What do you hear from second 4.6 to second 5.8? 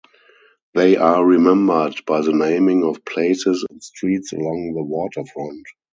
the waterfront.